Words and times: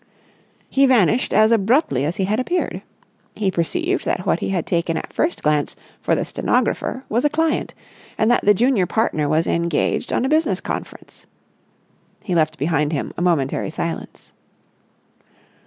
He 0.67 0.87
vanished 0.87 1.31
as 1.31 1.51
abruptly 1.51 2.05
as 2.05 2.15
he 2.15 2.25
had 2.25 2.39
appeared. 2.39 2.81
He 3.35 3.51
perceived 3.51 4.03
that 4.03 4.25
what 4.25 4.39
he 4.39 4.49
had 4.49 4.65
taken 4.65 4.97
at 4.97 5.13
first 5.13 5.43
glance 5.43 5.75
for 6.01 6.15
the 6.15 6.25
stenographer 6.25 7.05
was 7.07 7.23
a 7.23 7.29
client, 7.29 7.75
and 8.17 8.31
that 8.31 8.43
the 8.43 8.55
junior 8.55 8.87
partner 8.87 9.29
was 9.29 9.45
engaged 9.45 10.11
on 10.11 10.25
a 10.25 10.27
business 10.27 10.59
conference. 10.59 11.27
He 12.23 12.33
left 12.33 12.57
behind 12.57 12.93
him 12.93 13.13
a 13.15 13.21
momentary 13.21 13.69
silence. 13.69 14.33